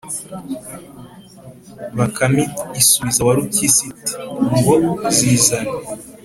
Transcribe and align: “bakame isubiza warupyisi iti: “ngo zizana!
“bakame 1.97 2.43
isubiza 2.81 3.19
warupyisi 3.27 3.83
iti: 3.91 4.13
“ngo 4.57 4.73
zizana! 5.15 5.73